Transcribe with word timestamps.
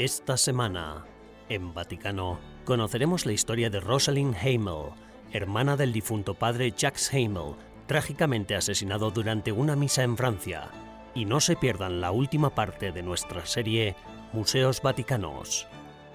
Esta 0.00 0.38
semana, 0.38 1.04
en 1.50 1.74
Vaticano, 1.74 2.40
conoceremos 2.64 3.26
la 3.26 3.32
historia 3.32 3.68
de 3.68 3.80
Rosalind 3.80 4.34
Hamel, 4.34 4.94
hermana 5.30 5.76
del 5.76 5.92
difunto 5.92 6.32
padre 6.32 6.72
Jacques 6.74 7.12
Hamel, 7.12 7.54
trágicamente 7.86 8.56
asesinado 8.56 9.10
durante 9.10 9.52
una 9.52 9.76
misa 9.76 10.02
en 10.02 10.16
Francia. 10.16 10.70
Y 11.14 11.26
no 11.26 11.38
se 11.38 11.54
pierdan 11.54 12.00
la 12.00 12.12
última 12.12 12.54
parte 12.54 12.92
de 12.92 13.02
nuestra 13.02 13.44
serie 13.44 13.94
Museos 14.32 14.80
Vaticanos. 14.80 15.66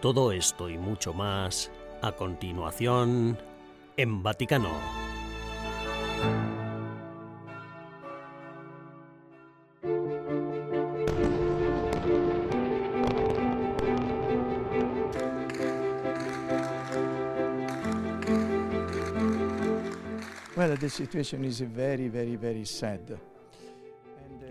Todo 0.02 0.32
esto 0.32 0.68
y 0.68 0.80
mucho 0.80 1.14
más 1.14 1.72
a 2.02 2.14
continuación 2.14 3.38
en 3.98 4.24
Vaticano. 4.24 5.05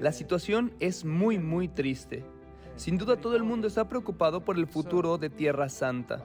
La 0.01 0.13
situación 0.13 0.73
es 0.81 1.05
muy, 1.05 1.39
muy 1.39 1.69
triste. 1.69 2.25
Sin 2.77 2.99
duda 2.99 3.17
todo 3.17 3.37
el 3.37 3.45
mundo 3.45 3.69
está 3.69 3.89
preocupado 3.89 4.45
por 4.45 4.57
el 4.57 4.67
futuro 4.67 5.19
de 5.19 5.31
Tierra 5.31 5.69
Santa. 5.69 6.25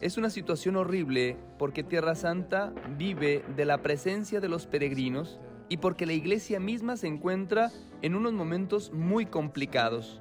Es 0.00 0.18
una 0.18 0.30
situación 0.30 0.76
horrible 0.76 1.36
porque 1.58 1.82
Tierra 1.82 2.14
Santa 2.14 2.72
vive 2.98 3.44
de 3.56 3.64
la 3.64 3.82
presencia 3.82 4.40
de 4.40 4.48
los 4.48 4.66
peregrinos 4.66 5.38
y 5.68 5.78
porque 5.78 6.04
la 6.04 6.12
iglesia 6.12 6.60
misma 6.60 6.96
se 6.96 7.06
encuentra 7.06 7.70
en 8.02 8.14
unos 8.14 8.32
momentos 8.32 8.92
muy 8.92 9.24
complicados. 9.26 10.20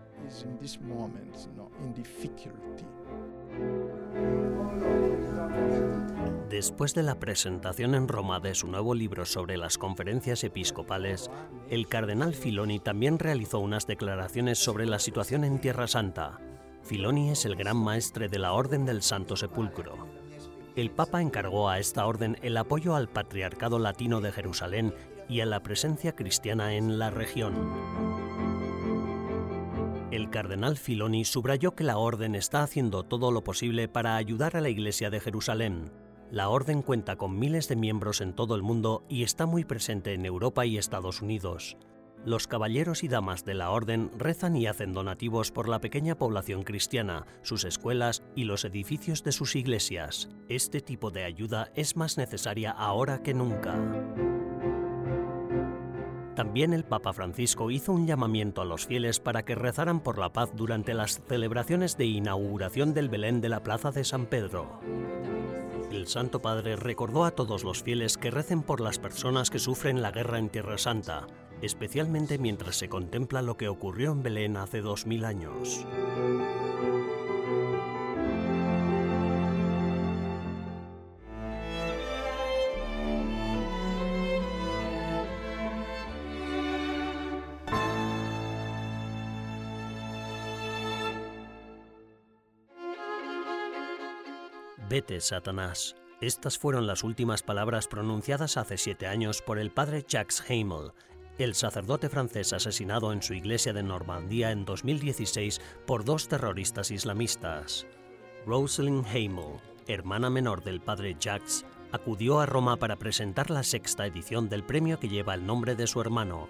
Después 6.50 6.96
de 6.96 7.04
la 7.04 7.20
presentación 7.20 7.94
en 7.94 8.08
Roma 8.08 8.40
de 8.40 8.56
su 8.56 8.66
nuevo 8.68 8.96
libro 8.96 9.24
sobre 9.28 9.56
las 9.56 9.78
conferencias 9.78 10.44
episcopales, 10.44 11.30
el 11.70 11.88
cardenal 11.88 12.34
Filoni 12.34 12.80
también 12.80 13.20
realizó 13.20 13.60
unas 13.60 13.86
declaraciones 13.86 14.58
sobre 14.58 14.88
la 14.88 14.98
situación 14.98 15.44
en 15.44 15.62
Tierra 15.62 15.88
Santa. 15.88 16.40
Filoni 16.82 17.30
es 17.30 17.46
el 17.46 17.56
gran 17.56 17.78
maestre 17.78 18.30
de 18.30 18.40
la 18.40 18.54
Orden 18.54 18.84
del 18.88 19.04
Santo 19.04 19.36
Sepulcro. 19.36 20.08
El 20.76 20.90
Papa 20.90 21.22
encargó 21.22 21.70
a 21.70 21.78
esta 21.78 22.08
orden 22.08 22.36
el 22.42 22.58
apoyo 22.58 22.96
al 22.96 23.10
Patriarcado 23.10 23.78
Latino 23.78 24.20
de 24.20 24.32
Jerusalén 24.32 24.96
y 25.28 25.42
a 25.42 25.46
la 25.46 25.62
presencia 25.62 26.16
cristiana 26.16 26.74
en 26.74 26.98
la 26.98 27.12
región. 27.12 27.54
El 30.10 30.32
cardenal 30.32 30.78
Filoni 30.78 31.26
subrayó 31.26 31.76
que 31.76 31.84
la 31.84 31.98
Orden 31.98 32.34
está 32.34 32.64
haciendo 32.64 33.04
todo 33.04 33.30
lo 33.30 33.44
posible 33.44 33.88
para 33.88 34.16
ayudar 34.16 34.58
a 34.58 34.62
la 34.62 34.70
Iglesia 34.70 35.12
de 35.12 35.20
Jerusalén. 35.20 35.92
La 36.32 36.50
Orden 36.50 36.84
cuenta 36.84 37.16
con 37.16 37.40
miles 37.40 37.68
de 37.68 37.76
miembros 37.76 38.22
en 38.22 38.34
todo 38.34 38.56
el 38.56 38.62
mundo 38.62 39.04
y 39.10 39.24
está 39.24 39.48
muy 39.48 39.66
presente 39.66 40.14
en 40.14 40.28
Europa 40.28 40.64
y 40.64 40.78
Estados 40.78 41.24
Unidos. 41.24 41.76
Los 42.24 42.46
caballeros 42.46 43.04
y 43.04 43.08
damas 43.08 43.46
de 43.46 43.56
la 43.56 43.72
Orden 43.72 44.12
rezan 44.16 44.56
y 44.56 44.68
hacen 44.68 44.94
donativos 44.94 45.52
por 45.52 45.68
la 45.68 45.82
pequeña 45.82 46.20
población 46.20 46.62
cristiana, 46.62 47.26
sus 47.42 47.64
escuelas 47.64 48.22
y 48.36 48.44
los 48.44 48.64
edificios 48.64 49.24
de 49.24 49.32
sus 49.32 49.56
iglesias. 49.56 50.30
Este 50.50 50.82
tipo 50.82 51.10
de 51.10 51.24
ayuda 51.24 51.72
es 51.74 51.96
más 51.96 52.18
necesaria 52.20 52.70
ahora 52.72 53.24
que 53.24 53.34
nunca. 53.34 53.76
También 56.36 56.74
el 56.74 56.84
Papa 56.84 57.12
Francisco 57.12 57.72
hizo 57.72 57.92
un 57.92 58.06
llamamiento 58.06 58.62
a 58.62 58.66
los 58.66 58.86
fieles 58.86 59.20
para 59.20 59.44
que 59.44 59.56
rezaran 59.56 60.00
por 60.00 60.20
la 60.20 60.32
paz 60.32 60.52
durante 60.56 60.94
las 60.94 61.22
celebraciones 61.28 61.98
de 61.98 62.06
inauguración 62.06 62.94
del 62.94 63.10
Belén 63.10 63.42
de 63.42 63.50
la 63.50 63.64
Plaza 63.64 63.92
de 63.92 64.04
San 64.04 64.28
Pedro. 64.28 64.80
El 65.92 66.08
Santo 66.08 66.40
Padre 66.40 66.76
recordó 66.76 67.26
a 67.26 67.32
todos 67.32 67.64
los 67.64 67.82
fieles 67.82 68.18
que 68.18 68.30
recen 68.30 68.62
por 68.62 68.80
las 68.80 69.00
personas 69.00 69.50
que 69.50 69.58
sufren 69.58 70.04
la 70.04 70.12
guerra 70.12 70.38
en 70.38 70.50
Tierra 70.50 70.78
Santa, 70.78 71.26
especialmente 71.64 72.38
mientras 72.38 72.76
se 72.76 72.90
contempla 72.90 73.42
lo 73.42 73.58
que 73.58 73.70
ocurrió 73.70 74.12
en 74.12 74.22
Belén 74.22 74.58
hace 74.58 74.82
dos 74.82 75.08
mil 75.08 75.26
años. 75.26 75.86
Vete, 94.90 95.22
Satanás. 95.22 95.96
Estas 96.20 96.58
fueron 96.58 96.88
las 96.88 97.04
últimas 97.04 97.44
palabras 97.44 97.88
pronunciadas 97.88 98.58
hace 98.58 98.76
siete 98.76 99.06
años 99.06 99.44
por 99.44 99.60
el 99.60 99.70
padre 99.70 100.04
Jacques 100.08 100.44
Hamel, 100.50 100.94
el 101.38 101.54
sacerdote 101.54 102.10
francés 102.10 102.54
asesinado 102.54 103.14
en 103.14 103.22
su 103.22 103.36
iglesia 103.36 103.72
de 103.72 103.84
Normandía 103.84 104.50
en 104.50 104.66
2016 104.66 105.62
por 105.86 106.06
dos 106.06 106.28
terroristas 106.28 106.90
islamistas. 106.90 107.86
Rosalind 108.48 109.06
Hamel, 109.06 109.60
hermana 109.88 110.32
menor 110.32 110.64
del 110.64 110.82
padre 110.82 111.16
Jacques, 111.20 111.68
acudió 111.92 112.40
a 112.40 112.48
Roma 112.48 112.78
para 112.78 112.96
presentar 112.96 113.52
la 113.52 113.62
sexta 113.62 114.08
edición 114.08 114.50
del 114.50 114.64
premio 114.64 115.00
que 115.00 115.08
lleva 115.08 115.36
el 115.36 115.46
nombre 115.46 115.76
de 115.76 115.86
su 115.86 116.02
hermano. 116.02 116.50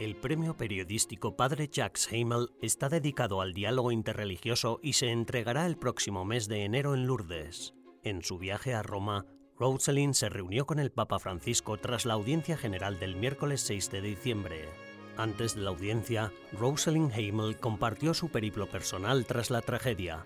El 0.00 0.16
premio 0.16 0.56
periodístico 0.56 1.36
Padre 1.36 1.68
Jacques 1.70 2.08
Hamel 2.10 2.48
está 2.62 2.88
dedicado 2.88 3.42
al 3.42 3.52
diálogo 3.52 3.92
interreligioso 3.92 4.80
y 4.82 4.94
se 4.94 5.10
entregará 5.10 5.66
el 5.66 5.76
próximo 5.76 6.24
mes 6.24 6.48
de 6.48 6.64
enero 6.64 6.94
en 6.94 7.06
Lourdes. 7.06 7.74
En 8.02 8.22
su 8.22 8.38
viaje 8.38 8.72
a 8.72 8.82
Roma, 8.82 9.26
Rosalind 9.58 10.14
se 10.14 10.30
reunió 10.30 10.64
con 10.64 10.78
el 10.78 10.90
Papa 10.90 11.18
Francisco 11.18 11.76
tras 11.76 12.06
la 12.06 12.14
audiencia 12.14 12.56
general 12.56 12.98
del 12.98 13.14
miércoles 13.14 13.60
6 13.60 13.90
de 13.90 14.00
diciembre. 14.00 14.70
Antes 15.18 15.54
de 15.54 15.60
la 15.60 15.68
audiencia, 15.68 16.32
Rosalind 16.58 17.12
Hamel 17.12 17.58
compartió 17.58 18.14
su 18.14 18.30
periplo 18.30 18.70
personal 18.70 19.26
tras 19.26 19.50
la 19.50 19.60
tragedia, 19.60 20.24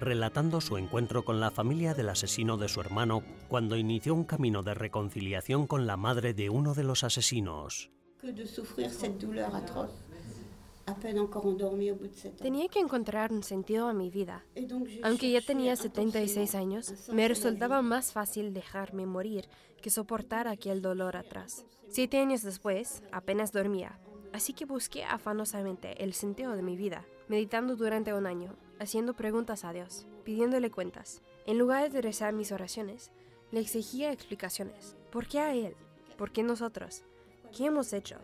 relatando 0.00 0.60
su 0.60 0.76
encuentro 0.76 1.24
con 1.24 1.38
la 1.38 1.52
familia 1.52 1.94
del 1.94 2.08
asesino 2.08 2.56
de 2.56 2.68
su 2.68 2.80
hermano 2.80 3.22
cuando 3.46 3.76
inició 3.76 4.12
un 4.12 4.24
camino 4.24 4.64
de 4.64 4.74
reconciliación 4.74 5.68
con 5.68 5.86
la 5.86 5.96
madre 5.96 6.34
de 6.34 6.50
uno 6.50 6.74
de 6.74 6.82
los 6.82 7.04
asesinos. 7.04 7.92
Tenía 12.30 12.68
que 12.68 12.78
encontrar 12.78 13.32
un 13.32 13.42
sentido 13.42 13.88
a 13.88 13.92
mi 13.92 14.10
vida. 14.10 14.44
Aunque 15.02 15.30
ya 15.30 15.40
tenía 15.40 15.76
76 15.76 16.54
años, 16.54 17.08
me 17.12 17.28
resultaba 17.28 17.82
más 17.82 18.12
fácil 18.12 18.52
dejarme 18.52 19.06
morir 19.06 19.48
que 19.82 19.90
soportar 19.90 20.48
aquel 20.48 20.82
dolor 20.82 21.16
atrás. 21.16 21.64
Siete 21.88 22.18
años 22.18 22.42
después, 22.42 23.02
apenas 23.12 23.52
dormía, 23.52 23.98
así 24.32 24.52
que 24.52 24.64
busqué 24.64 25.04
afanosamente 25.04 26.02
el 26.02 26.14
sentido 26.14 26.56
de 26.56 26.62
mi 26.62 26.76
vida, 26.76 27.04
meditando 27.28 27.76
durante 27.76 28.14
un 28.14 28.26
año, 28.26 28.56
haciendo 28.78 29.14
preguntas 29.14 29.64
a 29.64 29.72
Dios, 29.72 30.06
pidiéndole 30.24 30.70
cuentas. 30.70 31.22
En 31.46 31.58
lugar 31.58 31.90
de 31.90 32.02
rezar 32.02 32.32
mis 32.32 32.52
oraciones, 32.52 33.10
le 33.52 33.60
exigía 33.60 34.12
explicaciones. 34.12 34.96
¿Por 35.10 35.28
qué 35.28 35.40
a 35.40 35.54
Él? 35.54 35.76
¿Por 36.16 36.32
qué 36.32 36.42
nosotros? 36.42 37.04
¿Qué 37.56 37.66
hemos 37.66 37.92
hecho? 37.92 38.16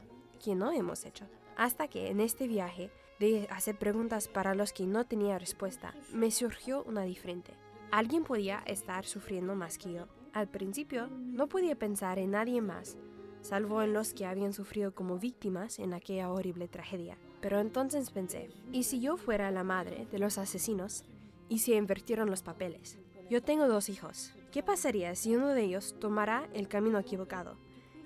¿Qué 0.44 0.56
no 0.56 0.72
hemos 0.72 1.04
hecho? 1.04 1.24
Hasta 1.56 1.86
que 1.86 2.08
en 2.08 2.18
este 2.18 2.48
viaje 2.48 2.90
de 3.20 3.46
hacer 3.50 3.78
preguntas 3.78 4.26
para 4.26 4.56
los 4.56 4.72
que 4.72 4.86
no 4.86 5.06
tenía 5.06 5.38
respuesta, 5.38 5.94
me 6.12 6.32
surgió 6.32 6.82
una 6.82 7.02
diferente. 7.02 7.52
Alguien 7.92 8.24
podía 8.24 8.58
estar 8.66 9.04
sufriendo 9.04 9.54
más 9.54 9.78
que 9.78 9.92
yo. 9.92 10.08
Al 10.32 10.48
principio 10.48 11.06
no 11.06 11.48
podía 11.48 11.76
pensar 11.76 12.18
en 12.18 12.32
nadie 12.32 12.60
más, 12.60 12.98
salvo 13.40 13.82
en 13.82 13.92
los 13.92 14.14
que 14.14 14.26
habían 14.26 14.52
sufrido 14.52 14.96
como 14.96 15.20
víctimas 15.20 15.78
en 15.78 15.94
aquella 15.94 16.32
horrible 16.32 16.66
tragedia. 16.66 17.16
Pero 17.40 17.60
entonces 17.60 18.10
pensé, 18.10 18.50
¿y 18.72 18.82
si 18.82 19.00
yo 19.00 19.16
fuera 19.16 19.52
la 19.52 19.62
madre 19.62 20.08
de 20.10 20.18
los 20.18 20.38
asesinos? 20.38 21.04
¿Y 21.48 21.60
si 21.60 21.74
invirtieron 21.74 22.30
los 22.30 22.42
papeles? 22.42 22.98
Yo 23.30 23.40
tengo 23.44 23.68
dos 23.68 23.90
hijos. 23.90 24.32
¿Qué 24.50 24.64
pasaría 24.64 25.14
si 25.14 25.36
uno 25.36 25.50
de 25.50 25.62
ellos 25.62 25.94
tomara 26.00 26.48
el 26.52 26.66
camino 26.66 26.98
equivocado 26.98 27.56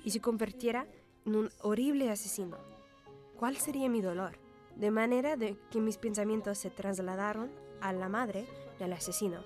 y 0.05 0.11
se 0.11 0.21
convirtiera 0.21 0.87
un 1.27 1.51
horrible 1.63 2.11
asesino. 2.11 2.59
¿Cuál 3.37 3.57
sería 3.57 3.89
mi 3.89 4.01
dolor? 4.01 4.39
De 4.77 4.91
manera 4.91 5.37
de 5.37 5.57
que 5.71 5.81
mis 5.81 5.99
pensamientos 5.99 6.59
se 6.59 6.71
trasladaron 6.71 7.51
a 7.81 7.93
la 7.93 8.09
madre 8.09 8.47
del 8.79 8.93
asesino. 8.93 9.39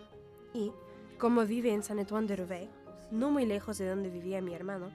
Y, 0.53 0.73
como 1.19 1.45
vive 1.45 1.73
en 1.73 1.83
San 1.83 1.99
Antoine 1.99 2.27
de 2.27 2.37
Roubaix, 2.37 2.71
no 3.11 3.31
muy 3.31 3.47
lejos 3.47 3.79
de 3.79 3.89
donde 3.89 4.11
vivía 4.11 4.41
mi 4.41 4.55
hermano, 4.55 4.91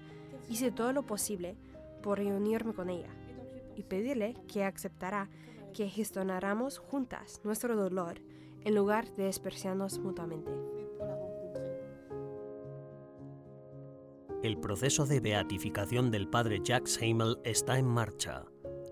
hice 0.50 0.72
todo 0.72 0.94
lo 0.94 1.04
posible 1.04 1.56
por 2.02 2.18
reunirme 2.18 2.74
con 2.74 2.90
ella 2.90 3.10
y 3.76 3.84
pedirle 3.84 4.36
que 4.48 4.64
aceptara 4.64 5.30
que 5.74 5.90
gestionáramos 5.90 6.78
juntas 6.78 7.42
nuestro 7.44 7.76
dolor 7.76 8.22
en 8.64 8.76
lugar 8.76 9.12
de 9.16 9.24
despreciarnos 9.24 10.00
mutuamente. 10.00 10.52
El 14.44 14.58
proceso 14.58 15.06
de 15.06 15.22
beatificación 15.22 16.12
del 16.12 16.28
padre 16.28 16.60
Jacques 16.62 17.00
Hamel 17.02 17.38
está 17.46 17.80
en 17.80 17.86
marcha. 17.86 18.44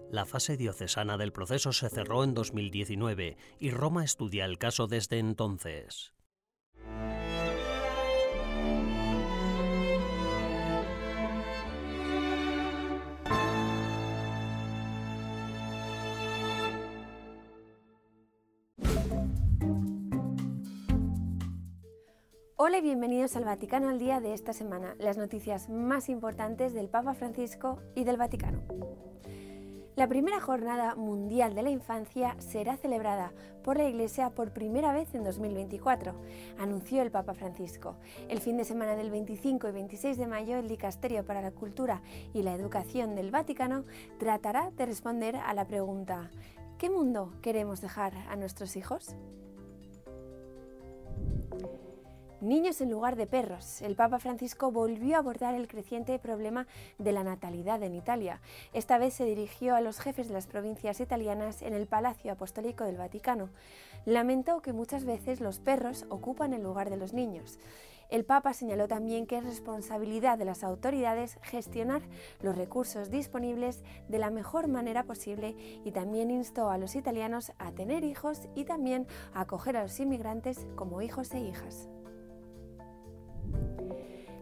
La 0.10 0.26
fase 0.26 0.56
diocesana 0.56 1.18
del 1.18 1.34
proceso 1.34 1.74
se 1.74 1.90
cerró 1.90 2.24
en 2.24 2.34
2019 2.34 3.36
y 3.60 3.72
Roma 3.72 4.06
estudia 4.06 4.46
el 4.46 4.58
caso 4.58 4.88
desde 4.88 5.20
entonces. 5.20 6.14
Hola 22.64 22.78
y 22.78 22.82
bienvenidos 22.82 23.36
al 23.36 23.46
Vaticano 23.46 23.90
al 23.90 23.98
día 23.98 24.20
de 24.20 24.36
esta 24.36 24.54
semana, 24.54 24.94
las 25.00 25.18
noticias 25.18 25.68
más 25.68 26.10
importantes 26.10 26.76
del 26.76 26.90
Papa 26.90 27.16
Francisco 27.16 27.80
y 27.96 28.04
del 28.04 28.18
Vaticano. 28.18 28.62
La 29.96 30.08
primera 30.08 30.40
jornada 30.40 30.94
mundial 30.94 31.56
de 31.56 31.64
la 31.64 31.72
infancia 31.72 32.36
será 32.38 32.78
celebrada 32.78 33.34
por 33.64 33.78
la 33.78 33.90
Iglesia 33.90 34.30
por 34.30 34.54
primera 34.54 34.94
vez 34.94 35.16
en 35.16 35.24
2024, 35.24 36.14
anunció 36.60 37.02
el 37.02 37.10
Papa 37.10 37.34
Francisco. 37.34 37.96
El 38.30 38.42
fin 38.42 38.58
de 38.58 38.64
semana 38.64 38.96
del 38.96 39.10
25 39.10 39.68
y 39.68 39.72
26 39.72 40.20
de 40.20 40.28
mayo, 40.28 40.58
el 40.58 40.68
Dicasterio 40.68 41.26
para 41.26 41.42
la 41.42 41.50
Cultura 41.50 42.04
y 42.32 42.44
la 42.44 42.54
Educación 42.54 43.16
del 43.16 43.32
Vaticano 43.32 43.86
tratará 44.20 44.70
de 44.70 44.86
responder 44.86 45.36
a 45.36 45.56
la 45.56 45.66
pregunta 45.66 46.30
¿qué 46.78 46.92
mundo 46.92 47.34
queremos 47.42 47.82
dejar 47.82 48.14
a 48.30 48.36
nuestros 48.36 48.76
hijos? 48.76 49.16
Niños 52.42 52.82
en 52.82 52.90
lugar 52.90 53.18
de 53.18 53.28
perros. 53.28 53.84
El 53.84 53.96
Papa 53.96 54.18
Francisco 54.18 54.72
volvió 54.72 55.16
a 55.16 55.20
abordar 55.20 55.54
el 55.54 55.68
creciente 55.68 56.18
problema 56.18 56.66
de 56.98 57.12
la 57.12 57.24
natalidad 57.24 57.84
en 57.84 57.94
Italia. 57.94 58.42
Esta 58.74 58.98
vez 58.98 59.14
se 59.14 59.26
dirigió 59.26 59.76
a 59.76 59.82
los 59.82 60.00
jefes 60.00 60.28
de 60.28 60.34
las 60.34 60.48
provincias 60.48 61.00
italianas 61.02 61.62
en 61.62 61.76
el 61.76 61.86
Palacio 61.86 62.32
Apostólico 62.32 62.84
del 62.84 62.98
Vaticano. 62.98 63.52
Lamentó 64.06 64.64
que 64.64 64.74
muchas 64.74 65.06
veces 65.06 65.40
los 65.40 65.60
perros 65.60 66.08
ocupan 66.10 66.56
el 66.56 66.64
lugar 66.64 66.90
de 66.90 66.98
los 66.98 67.14
niños. 67.14 67.60
El 68.10 68.26
Papa 68.26 68.54
señaló 68.54 68.88
también 68.88 69.28
que 69.28 69.38
es 69.38 69.44
responsabilidad 69.44 70.40
de 70.40 70.46
las 70.46 70.64
autoridades 70.64 71.38
gestionar 71.44 72.02
los 72.42 72.58
recursos 72.58 73.12
disponibles 73.12 73.84
de 74.10 74.18
la 74.18 74.32
mejor 74.32 74.68
manera 74.68 75.04
posible 75.04 75.56
y 75.86 75.92
también 75.92 76.32
instó 76.32 76.72
a 76.72 76.80
los 76.80 76.96
italianos 76.96 77.52
a 77.60 77.72
tener 77.72 78.04
hijos 78.04 78.50
y 78.56 78.64
también 78.64 79.06
a 79.36 79.42
acoger 79.42 79.78
a 79.78 79.84
los 79.84 80.00
inmigrantes 80.00 80.66
como 80.76 81.04
hijos 81.04 81.32
e 81.36 81.40
hijas. 81.40 81.88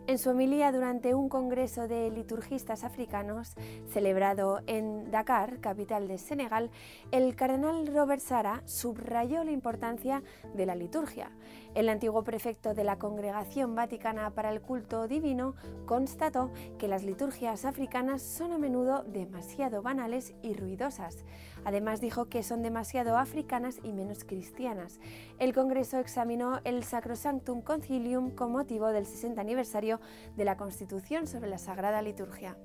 En 0.09 0.17
su 0.17 0.31
homilía 0.31 0.71
durante 0.71 1.13
un 1.13 1.29
congreso 1.29 1.87
de 1.87 2.09
liturgistas 2.09 2.83
africanos 2.83 3.53
celebrado 3.89 4.61
en 4.65 5.11
Dakar, 5.11 5.59
capital 5.59 6.07
de 6.07 6.17
Senegal, 6.17 6.71
el 7.11 7.35
cardenal 7.35 7.85
Robert 7.85 8.19
Sara 8.19 8.63
subrayó 8.65 9.43
la 9.43 9.51
importancia 9.51 10.23
de 10.55 10.65
la 10.65 10.73
liturgia. 10.73 11.29
El 11.75 11.87
antiguo 11.87 12.23
prefecto 12.23 12.73
de 12.73 12.83
la 12.83 12.97
Congregación 12.97 13.75
Vaticana 13.75 14.31
para 14.31 14.49
el 14.51 14.59
Culto 14.59 15.07
Divino 15.07 15.55
constató 15.85 16.51
que 16.79 16.87
las 16.87 17.03
liturgias 17.03 17.63
africanas 17.63 18.23
son 18.23 18.53
a 18.53 18.57
menudo 18.57 19.03
demasiado 19.03 19.83
banales 19.83 20.33
y 20.41 20.55
ruidosas. 20.55 21.23
Además 21.65 22.01
dijo 22.01 22.25
que 22.25 22.41
son 22.41 22.63
demasiado 22.63 23.17
africanas 23.17 23.79
y 23.83 23.93
menos 23.93 24.23
cristianas. 24.23 24.99
El 25.37 25.53
Congreso 25.53 25.99
examinó 25.99 26.59
el 26.63 26.83
Sacrosanctum 26.83 27.61
Concilium 27.61 28.31
con 28.31 28.51
motivo 28.51 28.87
del 28.87 29.05
60 29.05 29.39
aniversario 29.39 29.99
de 30.35 30.45
la 30.45 30.57
Constitución 30.57 31.27
sobre 31.27 31.49
la 31.49 31.59
Sagrada 31.59 32.01
Liturgia. 32.01 32.57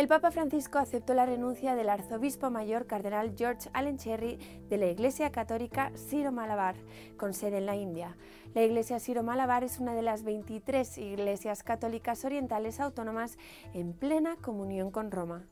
El 0.00 0.08
Papa 0.08 0.30
Francisco 0.30 0.78
aceptó 0.78 1.12
la 1.12 1.26
renuncia 1.26 1.74
del 1.74 1.90
arzobispo 1.90 2.50
mayor 2.50 2.86
cardenal 2.86 3.34
George 3.36 3.68
Allen 3.74 3.98
Cherry 3.98 4.38
de 4.70 4.78
la 4.78 4.86
Iglesia 4.86 5.30
Católica 5.30 5.92
Siro 5.94 6.32
Malabar, 6.32 6.74
con 7.18 7.34
sede 7.34 7.58
en 7.58 7.66
la 7.66 7.76
India. 7.76 8.16
La 8.54 8.62
Iglesia 8.62 8.98
Siro 8.98 9.22
Malabar 9.22 9.62
es 9.62 9.78
una 9.78 9.92
de 9.92 10.00
las 10.00 10.22
23 10.22 10.96
iglesias 10.96 11.62
católicas 11.62 12.24
orientales 12.24 12.80
autónomas 12.80 13.36
en 13.74 13.92
plena 13.92 14.36
comunión 14.36 14.90
con 14.90 15.10
Roma. 15.10 15.44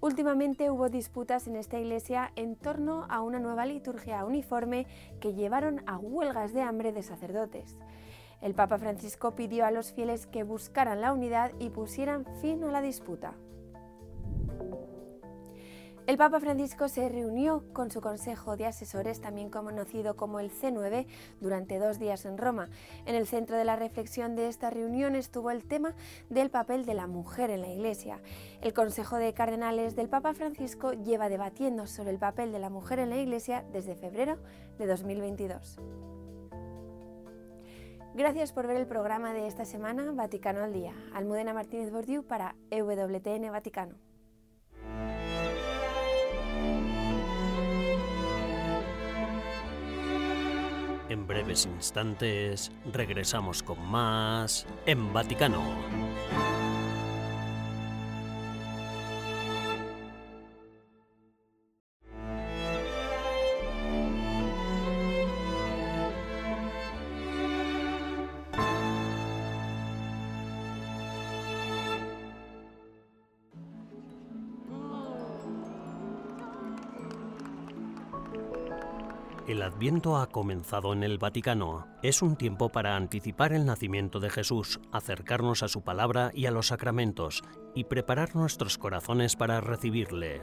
Últimamente 0.00 0.68
hubo 0.72 0.88
disputas 0.88 1.46
en 1.46 1.54
esta 1.54 1.78
iglesia 1.78 2.32
en 2.34 2.56
torno 2.56 3.06
a 3.08 3.20
una 3.20 3.38
nueva 3.38 3.66
liturgia 3.66 4.24
uniforme 4.24 4.88
que 5.20 5.32
llevaron 5.32 5.80
a 5.86 5.96
huelgas 5.96 6.52
de 6.52 6.62
hambre 6.62 6.90
de 6.90 7.04
sacerdotes. 7.04 7.76
El 8.40 8.54
Papa 8.54 8.78
Francisco 8.78 9.34
pidió 9.34 9.64
a 9.64 9.70
los 9.70 9.92
fieles 9.92 10.26
que 10.26 10.42
buscaran 10.42 11.00
la 11.00 11.12
unidad 11.12 11.52
y 11.58 11.70
pusieran 11.70 12.24
fin 12.40 12.62
a 12.64 12.70
la 12.70 12.82
disputa. 12.82 13.34
El 16.06 16.18
Papa 16.18 16.38
Francisco 16.38 16.88
se 16.88 17.08
reunió 17.08 17.64
con 17.72 17.90
su 17.90 18.00
Consejo 18.00 18.56
de 18.56 18.66
Asesores, 18.66 19.20
también 19.20 19.50
conocido 19.50 20.14
como 20.14 20.38
el 20.38 20.52
C9, 20.52 21.04
durante 21.40 21.80
dos 21.80 21.98
días 21.98 22.24
en 22.26 22.38
Roma. 22.38 22.68
En 23.06 23.16
el 23.16 23.26
centro 23.26 23.56
de 23.56 23.64
la 23.64 23.74
reflexión 23.74 24.36
de 24.36 24.46
esta 24.46 24.70
reunión 24.70 25.16
estuvo 25.16 25.50
el 25.50 25.64
tema 25.64 25.96
del 26.30 26.48
papel 26.48 26.86
de 26.86 26.94
la 26.94 27.08
mujer 27.08 27.50
en 27.50 27.62
la 27.62 27.72
Iglesia. 27.72 28.20
El 28.60 28.72
Consejo 28.72 29.16
de 29.16 29.34
Cardenales 29.34 29.96
del 29.96 30.08
Papa 30.08 30.32
Francisco 30.32 30.92
lleva 30.92 31.28
debatiendo 31.28 31.88
sobre 31.88 32.10
el 32.10 32.18
papel 32.18 32.52
de 32.52 32.60
la 32.60 32.70
mujer 32.70 33.00
en 33.00 33.10
la 33.10 33.16
Iglesia 33.16 33.64
desde 33.72 33.96
febrero 33.96 34.38
de 34.78 34.86
2022. 34.86 35.80
Gracias 38.16 38.50
por 38.50 38.66
ver 38.66 38.78
el 38.78 38.86
programa 38.86 39.34
de 39.34 39.46
esta 39.46 39.66
semana 39.66 40.10
Vaticano 40.10 40.64
al 40.64 40.72
Día. 40.72 40.94
Almudena 41.12 41.52
Martínez 41.52 41.90
Bordiú 41.90 42.22
para 42.22 42.56
EWTN 42.70 43.52
Vaticano. 43.52 43.96
En 51.10 51.26
breves 51.26 51.66
instantes 51.66 52.72
regresamos 52.90 53.62
con 53.62 53.86
más 53.86 54.66
en 54.86 55.12
Vaticano. 55.12 55.60
El 79.46 79.62
Adviento 79.62 80.16
ha 80.16 80.26
comenzado 80.26 80.92
en 80.92 81.04
el 81.04 81.18
Vaticano. 81.18 81.86
Es 82.02 82.20
un 82.20 82.34
tiempo 82.34 82.70
para 82.70 82.96
anticipar 82.96 83.52
el 83.52 83.64
nacimiento 83.64 84.18
de 84.18 84.28
Jesús, 84.28 84.80
acercarnos 84.90 85.62
a 85.62 85.68
su 85.68 85.82
palabra 85.82 86.32
y 86.34 86.46
a 86.46 86.50
los 86.50 86.66
sacramentos 86.66 87.44
y 87.72 87.84
preparar 87.84 88.34
nuestros 88.34 88.76
corazones 88.76 89.36
para 89.36 89.60
recibirle. 89.60 90.40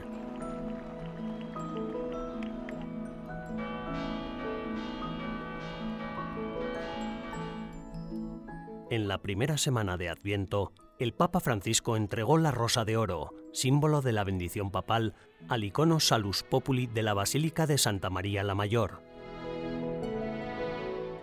En 8.90 9.06
la 9.06 9.18
primera 9.18 9.58
semana 9.58 9.98
de 9.98 10.08
Adviento, 10.08 10.72
el 10.98 11.12
Papa 11.12 11.40
Francisco 11.40 11.96
entregó 11.96 12.38
la 12.38 12.50
Rosa 12.50 12.84
de 12.84 12.96
Oro, 12.96 13.34
símbolo 13.52 14.00
de 14.00 14.12
la 14.12 14.24
bendición 14.24 14.70
papal, 14.70 15.14
al 15.48 15.64
icono 15.64 16.00
Salus 16.00 16.42
Populi 16.42 16.86
de 16.86 17.02
la 17.02 17.14
Basílica 17.14 17.66
de 17.66 17.78
Santa 17.78 18.10
María 18.10 18.44
la 18.44 18.54
Mayor. 18.54 19.02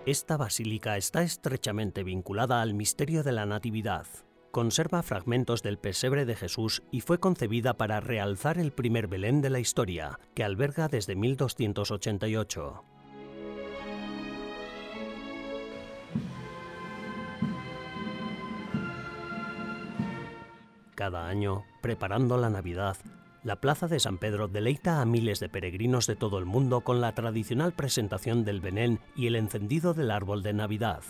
Esta 0.05 0.35
basílica 0.35 0.97
está 0.97 1.21
estrechamente 1.21 2.03
vinculada 2.03 2.61
al 2.61 2.73
misterio 2.73 3.23
de 3.23 3.31
la 3.31 3.45
Natividad. 3.45 4.07
Conserva 4.49 5.03
fragmentos 5.03 5.61
del 5.61 5.77
pesebre 5.77 6.25
de 6.25 6.35
Jesús 6.35 6.83
y 6.91 7.01
fue 7.01 7.19
concebida 7.19 7.77
para 7.77 7.99
realzar 7.99 8.57
el 8.57 8.71
primer 8.71 9.07
Belén 9.07 9.41
de 9.41 9.51
la 9.51 9.59
historia, 9.59 10.19
que 10.33 10.43
alberga 10.43 10.87
desde 10.87 11.15
1288. 11.15 12.83
Cada 21.01 21.27
año, 21.27 21.65
preparando 21.81 22.37
la 22.37 22.51
Navidad, 22.51 22.95
la 23.43 23.55
Plaza 23.55 23.87
de 23.87 23.99
San 23.99 24.19
Pedro 24.19 24.47
deleita 24.47 25.01
a 25.01 25.05
miles 25.05 25.39
de 25.39 25.49
peregrinos 25.49 26.05
de 26.05 26.15
todo 26.15 26.37
el 26.37 26.45
mundo 26.45 26.81
con 26.81 27.01
la 27.01 27.15
tradicional 27.15 27.73
presentación 27.73 28.45
del 28.45 28.61
Benén 28.61 28.99
y 29.15 29.25
el 29.25 29.35
encendido 29.35 29.95
del 29.95 30.11
árbol 30.11 30.43
de 30.43 30.53
Navidad. 30.53 31.01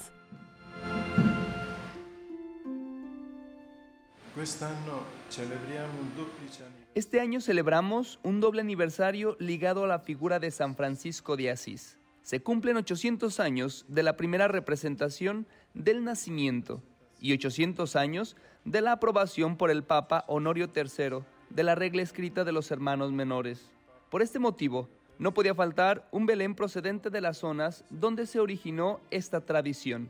Este 6.95 7.19
año 7.19 7.41
celebramos 7.41 8.19
un 8.23 8.39
doble 8.39 8.61
aniversario 8.61 9.35
ligado 9.41 9.83
a 9.83 9.87
la 9.87 9.99
figura 9.99 10.39
de 10.39 10.51
San 10.51 10.77
Francisco 10.77 11.35
de 11.35 11.51
Asís. 11.51 11.99
Se 12.21 12.41
cumplen 12.41 12.77
800 12.77 13.41
años 13.41 13.83
de 13.89 14.03
la 14.03 14.15
primera 14.15 14.47
representación 14.47 15.47
del 15.73 16.05
nacimiento 16.05 16.81
y 17.21 17.31
800 17.33 17.95
años 17.95 18.35
de 18.65 18.81
la 18.81 18.93
aprobación 18.93 19.55
por 19.55 19.71
el 19.71 19.83
Papa 19.83 20.25
Honorio 20.27 20.69
III 20.75 21.23
de 21.49 21.63
la 21.63 21.75
regla 21.75 22.01
escrita 22.01 22.43
de 22.43 22.51
los 22.51 22.71
hermanos 22.71 23.11
menores. 23.11 23.69
Por 24.09 24.21
este 24.21 24.39
motivo, 24.39 24.89
no 25.19 25.33
podía 25.33 25.53
faltar 25.53 26.07
un 26.11 26.25
Belén 26.25 26.55
procedente 26.55 27.09
de 27.09 27.21
las 27.21 27.37
zonas 27.37 27.85
donde 27.89 28.25
se 28.25 28.39
originó 28.39 28.99
esta 29.11 29.41
tradición. 29.41 30.09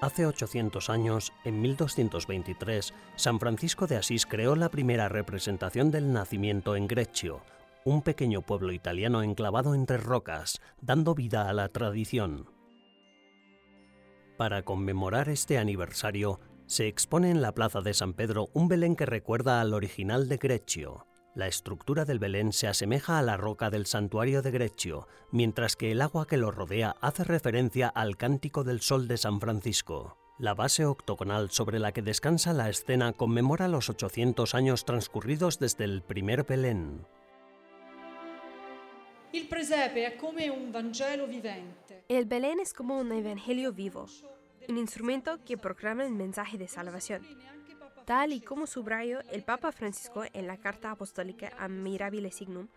Hace 0.00 0.26
800 0.26 0.90
años, 0.90 1.32
en 1.44 1.60
1223, 1.60 2.94
San 3.16 3.40
Francisco 3.40 3.86
de 3.86 3.96
Asís 3.96 4.26
creó 4.26 4.54
la 4.54 4.68
primera 4.68 5.08
representación 5.08 5.90
del 5.90 6.12
nacimiento 6.12 6.76
en 6.76 6.86
Greccio, 6.86 7.42
un 7.88 8.02
pequeño 8.02 8.42
pueblo 8.42 8.72
italiano 8.72 9.22
enclavado 9.22 9.74
entre 9.74 9.96
rocas, 9.96 10.60
dando 10.80 11.14
vida 11.14 11.48
a 11.48 11.52
la 11.52 11.68
tradición. 11.68 12.50
Para 14.36 14.62
conmemorar 14.62 15.28
este 15.28 15.58
aniversario, 15.58 16.38
se 16.66 16.86
expone 16.86 17.30
en 17.30 17.40
la 17.40 17.54
plaza 17.54 17.80
de 17.80 17.94
San 17.94 18.12
Pedro 18.12 18.50
un 18.52 18.68
Belén 18.68 18.94
que 18.94 19.06
recuerda 19.06 19.60
al 19.60 19.72
original 19.72 20.28
de 20.28 20.36
Greccio. 20.36 21.06
La 21.34 21.46
estructura 21.46 22.04
del 22.04 22.18
Belén 22.18 22.52
se 22.52 22.68
asemeja 22.68 23.18
a 23.18 23.22
la 23.22 23.36
roca 23.36 23.70
del 23.70 23.86
santuario 23.86 24.42
de 24.42 24.50
Greccio, 24.50 25.08
mientras 25.32 25.74
que 25.74 25.90
el 25.90 26.02
agua 26.02 26.26
que 26.26 26.36
lo 26.36 26.50
rodea 26.50 26.96
hace 27.00 27.24
referencia 27.24 27.88
al 27.88 28.16
Cántico 28.16 28.64
del 28.64 28.80
Sol 28.80 29.08
de 29.08 29.16
San 29.16 29.40
Francisco. 29.40 30.18
La 30.38 30.54
base 30.54 30.84
octogonal 30.84 31.50
sobre 31.50 31.78
la 31.78 31.92
que 31.92 32.02
descansa 32.02 32.52
la 32.52 32.68
escena 32.68 33.12
conmemora 33.12 33.66
los 33.66 33.88
800 33.88 34.54
años 34.54 34.84
transcurridos 34.84 35.58
desde 35.58 35.84
el 35.84 36.02
primer 36.02 36.44
Belén. 36.44 37.06
El 42.08 42.24
Belén 42.24 42.60
es 42.60 42.72
como 42.72 42.98
un 42.98 43.12
evangelio 43.12 43.72
vivo 43.72 44.06
un 44.68 44.76
instrumento 44.76 45.42
que 45.44 45.56
proclama 45.56 46.04
el 46.04 46.12
mensaje 46.12 46.58
de 46.58 46.68
salvación, 46.68 47.26
tal 48.04 48.32
y 48.32 48.40
como 48.40 48.66
subrayó 48.66 49.20
el 49.32 49.42
Papa 49.42 49.72
Francisco 49.72 50.24
en 50.32 50.46
la 50.46 50.58
carta 50.58 50.90
apostólica 50.90 51.52
a 51.58 51.68
Mirabile 51.68 52.30
Signum, 52.30 52.68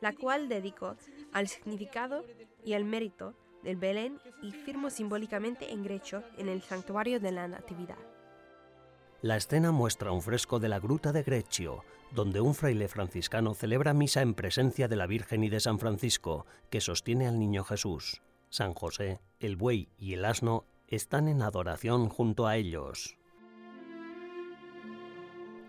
la 0.00 0.12
cual 0.12 0.48
dedicó 0.48 0.96
al 1.32 1.48
significado 1.48 2.24
y 2.64 2.74
al 2.74 2.84
mérito 2.84 3.34
del 3.62 3.76
Belén 3.76 4.20
y 4.42 4.52
firmó 4.52 4.90
simbólicamente 4.90 5.72
en 5.72 5.82
grecho 5.82 6.22
en 6.36 6.48
el 6.48 6.62
santuario 6.62 7.18
de 7.18 7.32
la 7.32 7.48
Natividad. 7.48 7.98
La 9.20 9.36
escena 9.36 9.72
muestra 9.72 10.12
un 10.12 10.22
fresco 10.22 10.60
de 10.60 10.68
la 10.68 10.78
Gruta 10.78 11.10
de 11.10 11.24
Greccio, 11.24 11.82
donde 12.12 12.40
un 12.40 12.54
fraile 12.54 12.86
franciscano 12.86 13.52
celebra 13.52 13.92
misa 13.92 14.22
en 14.22 14.34
presencia 14.34 14.86
de 14.86 14.94
la 14.94 15.08
Virgen 15.08 15.42
y 15.42 15.48
de 15.48 15.58
San 15.58 15.80
Francisco, 15.80 16.46
que 16.70 16.80
sostiene 16.80 17.26
al 17.26 17.40
niño 17.40 17.64
Jesús. 17.64 18.22
San 18.48 18.74
José, 18.74 19.20
el 19.40 19.56
buey 19.56 19.88
y 19.98 20.14
el 20.14 20.24
asno 20.24 20.66
están 20.86 21.26
en 21.26 21.42
adoración 21.42 22.08
junto 22.08 22.46
a 22.46 22.56
ellos. 22.56 23.18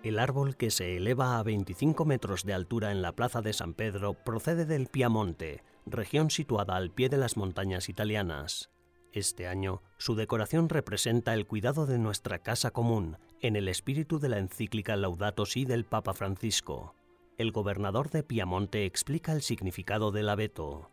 El 0.03 0.20
árbol 0.20 0.56
que 0.56 0.70
se 0.70 0.96
eleva 0.96 1.39
a 1.39 1.44
25 1.44 2.06
metros 2.06 2.46
de 2.46 2.53
altura 2.53 2.91
en 2.91 3.01
la 3.01 3.13
plaza 3.13 3.41
de 3.41 3.53
San 3.53 3.74
Pedro 3.74 4.13
procede 4.13 4.65
del 4.65 4.88
Piamonte, 4.88 5.63
región 5.88 6.29
situada 6.29 6.75
al 6.75 6.91
pie 6.91 7.10
de 7.10 7.18
las 7.18 7.36
montañas 7.36 7.89
italianas. 7.89 8.70
Este 9.12 9.48
año, 9.48 9.82
su 9.98 10.13
decoración 10.13 10.70
representa 10.70 11.34
el 11.34 11.48
cuidado 11.48 11.88
de 11.88 11.98
nuestra 11.98 12.39
casa 12.39 12.70
común, 12.70 13.18
en 13.41 13.55
el 13.55 13.67
espíritu 13.67 14.19
de 14.19 14.29
la 14.29 14.38
encíclica 14.38 14.96
Laudato 14.96 15.46
Si 15.46 15.65
del 15.65 15.86
Papa 15.86 16.13
Francisco. 16.13 16.93
El 17.38 17.51
gobernador 17.51 18.10
de 18.10 18.24
Piamonte 18.24 18.86
explica 18.86 19.31
el 19.31 19.41
significado 19.41 20.12
del 20.12 20.29
abeto. 20.29 20.89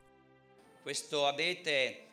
abete 1.27 2.07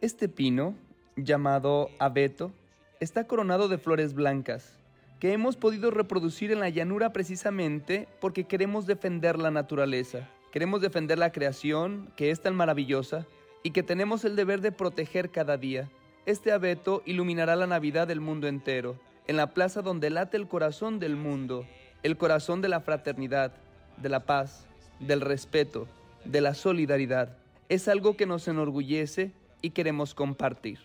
este 0.00 0.28
pino, 0.28 0.74
llamado 1.16 1.88
abeto, 1.98 2.52
está 3.00 3.26
coronado 3.26 3.68
de 3.68 3.78
flores 3.78 4.12
blancas, 4.12 4.78
que 5.20 5.32
hemos 5.32 5.56
podido 5.56 5.90
reproducir 5.90 6.52
en 6.52 6.60
la 6.60 6.68
llanura 6.68 7.12
precisamente 7.12 8.08
porque 8.20 8.44
queremos 8.44 8.86
defender 8.86 9.38
la 9.38 9.50
naturaleza, 9.50 10.28
queremos 10.52 10.82
defender 10.82 11.18
la 11.18 11.32
creación, 11.32 12.12
que 12.16 12.30
es 12.30 12.42
tan 12.42 12.54
maravillosa, 12.54 13.26
y 13.62 13.70
que 13.70 13.82
tenemos 13.82 14.24
el 14.24 14.36
deber 14.36 14.60
de 14.60 14.72
proteger 14.72 15.30
cada 15.30 15.56
día. 15.56 15.90
Este 16.26 16.52
abeto 16.52 17.02
iluminará 17.06 17.56
la 17.56 17.66
Navidad 17.66 18.06
del 18.06 18.20
mundo 18.20 18.48
entero, 18.48 18.98
en 19.26 19.36
la 19.36 19.54
plaza 19.54 19.80
donde 19.80 20.10
late 20.10 20.36
el 20.36 20.48
corazón 20.48 20.98
del 20.98 21.16
mundo, 21.16 21.66
el 22.02 22.16
corazón 22.16 22.60
de 22.60 22.68
la 22.68 22.80
fraternidad, 22.80 23.52
de 23.96 24.08
la 24.08 24.26
paz, 24.26 24.66
del 25.00 25.20
respeto, 25.20 25.88
de 26.24 26.40
la 26.40 26.54
solidaridad 26.54 27.38
es 27.68 27.88
algo 27.88 28.16
que 28.16 28.26
nos 28.26 28.46
enorgullece 28.48 29.32
y 29.62 29.70
queremos 29.70 30.14
compartir. 30.14 30.78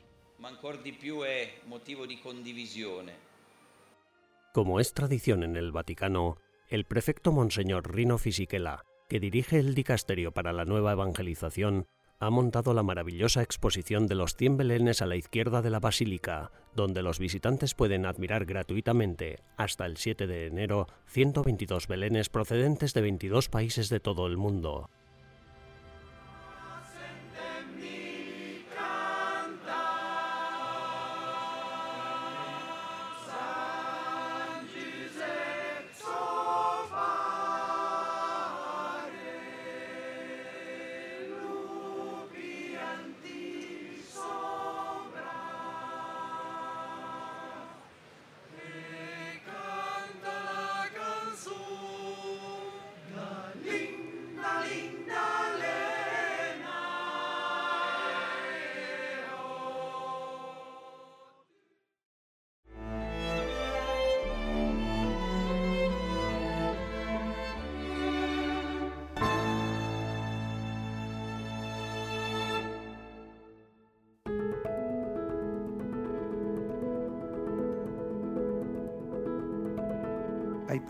Como 4.54 4.80
es 4.80 4.94
tradición 4.94 5.44
en 5.44 5.56
el 5.56 5.72
Vaticano, 5.72 6.38
el 6.70 6.86
prefecto 6.86 7.32
Monseñor 7.32 7.94
Rino 7.94 8.18
Fisichella, 8.18 8.84
que 9.08 9.20
dirige 9.20 9.60
el 9.60 9.76
dicasterio 9.76 10.32
para 10.32 10.54
la 10.54 10.66
nueva 10.66 10.94
evangelización, 10.94 11.86
ha 12.22 12.30
montado 12.30 12.76
la 12.76 12.84
maravillosa 12.84 13.42
exposición 13.42 14.06
de 14.06 14.14
los 14.14 14.36
100 14.36 14.56
belenes 14.56 15.02
a 15.02 15.08
la 15.08 15.16
izquierda 15.16 15.64
de 15.64 15.72
la 15.72 15.80
basílica, 15.80 16.52
donde 16.76 17.02
los 17.02 17.18
visitantes 17.18 17.74
pueden 17.74 18.06
admirar 18.06 18.46
gratuitamente, 18.46 19.40
hasta 19.58 19.88
el 19.88 19.98
7 19.98 20.28
de 20.28 20.46
enero, 20.46 20.86
122 21.08 21.88
belenes 21.88 22.30
procedentes 22.30 22.94
de 22.94 23.02
22 23.02 23.50
países 23.50 23.90
de 23.90 24.00
todo 24.00 24.28
el 24.28 24.38
mundo. 24.38 24.92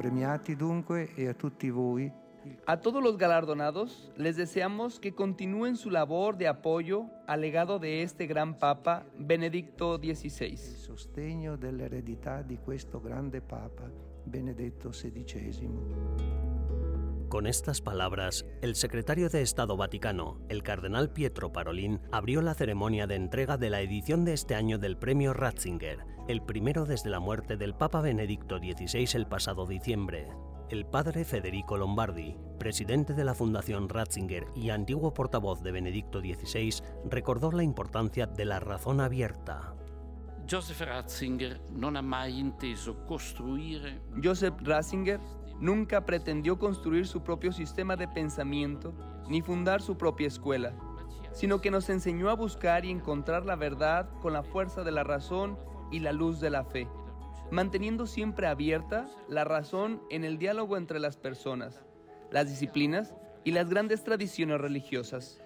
Premiati 0.01 0.55
dunque 0.55 1.13
e 1.15 1.27
a 1.27 1.34
tutti 1.36 1.70
voi. 1.70 2.12
A 2.65 2.77
todos 2.77 3.03
los 3.03 3.17
galardonados 3.17 4.12
les 4.15 4.36
deseamos 4.36 5.00
que 5.00 5.13
continúen 5.13 5.77
su 5.77 5.91
labor 5.91 6.38
de 6.38 6.48
apoyo 6.48 7.05
al 7.27 7.41
legado 7.41 7.77
de 7.77 8.01
este 8.01 8.25
gran 8.25 8.58
Papa 8.58 9.05
Benedicto 9.15 9.98
XVI. 9.98 10.58
Sostegno 10.58 11.55
dell'eredità 11.55 12.41
di 12.41 12.58
questo 12.58 13.00
grande 13.00 13.41
Papa 13.41 13.91
Benedetto 14.25 14.91
XVI. 14.91 15.70
Con 17.29 17.46
estas 17.46 17.79
palabras, 17.79 18.46
el 18.62 18.75
secretario 18.75 19.29
de 19.29 19.41
Estado 19.41 19.77
Vaticano, 19.77 20.41
el 20.50 20.63
cardenal 20.63 21.12
Pietro 21.12 21.53
Parolin, 21.53 22.01
abrió 22.12 22.41
la 22.41 22.55
ceremonia 22.55 23.05
de 23.05 23.15
entrega 23.15 23.55
de 23.55 23.70
la 23.70 23.81
edición 23.81 24.25
de 24.25 24.34
este 24.34 24.55
año 24.55 24.79
del 24.79 24.98
Premio 24.98 25.31
Ratzinger, 25.31 26.00
el 26.31 26.41
primero 26.41 26.85
desde 26.85 27.09
la 27.09 27.19
muerte 27.19 27.57
del 27.57 27.73
Papa 27.73 28.00
Benedicto 28.00 28.57
XVI 28.57 29.07
el 29.13 29.27
pasado 29.27 29.65
diciembre. 29.65 30.29
El 30.69 30.85
padre 30.85 31.25
Federico 31.25 31.75
Lombardi, 31.75 32.38
presidente 32.57 33.13
de 33.13 33.25
la 33.25 33.35
Fundación 33.35 33.89
Ratzinger 33.89 34.45
y 34.55 34.69
antiguo 34.69 35.13
portavoz 35.13 35.61
de 35.61 35.73
Benedicto 35.73 36.21
XVI, 36.21 36.83
recordó 37.09 37.51
la 37.51 37.63
importancia 37.63 38.27
de 38.27 38.45
la 38.45 38.61
razón 38.61 39.01
abierta. 39.01 39.75
Joseph 40.50 40.81
Ratzinger 40.81 41.61
no 41.69 41.89
ha 41.89 42.01
mai 42.01 42.39
inteso 42.39 43.05
costruire. 43.05 44.00
Joseph 44.23 44.55
Ratzinger 44.61 45.19
Nunca 45.61 46.07
pretendió 46.07 46.57
construir 46.57 47.05
su 47.05 47.21
propio 47.21 47.51
sistema 47.51 47.95
de 47.95 48.07
pensamiento 48.07 48.95
ni 49.29 49.43
fundar 49.43 49.79
su 49.79 49.95
propia 49.95 50.25
escuela, 50.25 50.73
sino 51.33 51.61
que 51.61 51.69
nos 51.69 51.88
enseñó 51.91 52.31
a 52.31 52.35
buscar 52.35 52.83
y 52.83 52.89
encontrar 52.89 53.45
la 53.45 53.55
verdad 53.55 54.09
con 54.21 54.33
la 54.33 54.41
fuerza 54.41 54.83
de 54.83 54.91
la 54.91 55.03
razón 55.03 55.59
y 55.91 56.00
la 56.00 56.13
luz 56.13 56.39
de 56.39 56.50
la 56.50 56.63
fe, 56.63 56.88
manteniendo 57.51 58.07
siempre 58.07 58.48
abierta 58.48 59.10
la 59.27 59.43
razón 59.43 60.01
en 60.10 60.24
el 60.24 60.38
diálogo 60.38 60.77
entre 60.77 61.00
las 61.00 61.17
personas. 61.17 61.83
Las 62.31 62.50
disciplinas 62.50 63.13
y 63.43 63.51
las 63.51 63.69
grandes 63.69 64.03
tradiciones 64.03 64.60
religiosas. 64.60 65.41